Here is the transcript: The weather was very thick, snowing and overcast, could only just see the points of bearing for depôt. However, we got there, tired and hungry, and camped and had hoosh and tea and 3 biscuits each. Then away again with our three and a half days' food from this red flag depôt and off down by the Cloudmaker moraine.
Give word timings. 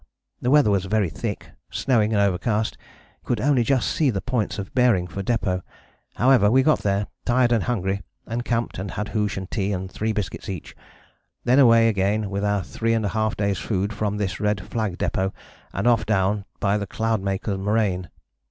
The 0.41 0.49
weather 0.49 0.71
was 0.71 0.85
very 0.85 1.11
thick, 1.11 1.51
snowing 1.69 2.11
and 2.11 2.19
overcast, 2.19 2.75
could 3.23 3.39
only 3.39 3.61
just 3.63 3.87
see 3.87 4.09
the 4.09 4.19
points 4.19 4.57
of 4.57 4.73
bearing 4.73 5.05
for 5.05 5.21
depôt. 5.21 5.61
However, 6.15 6.49
we 6.49 6.63
got 6.63 6.79
there, 6.79 7.05
tired 7.23 7.51
and 7.51 7.65
hungry, 7.65 8.01
and 8.25 8.43
camped 8.43 8.79
and 8.79 8.89
had 8.89 9.09
hoosh 9.09 9.37
and 9.37 9.51
tea 9.51 9.71
and 9.71 9.91
3 9.91 10.11
biscuits 10.11 10.49
each. 10.49 10.75
Then 11.43 11.59
away 11.59 11.87
again 11.87 12.31
with 12.31 12.43
our 12.43 12.63
three 12.63 12.95
and 12.95 13.05
a 13.05 13.09
half 13.09 13.37
days' 13.37 13.59
food 13.59 13.93
from 13.93 14.17
this 14.17 14.39
red 14.39 14.61
flag 14.67 14.97
depôt 14.97 15.33
and 15.71 15.85
off 15.85 16.07
down 16.07 16.45
by 16.59 16.79
the 16.79 16.87
Cloudmaker 16.87 17.55
moraine. 17.59 18.09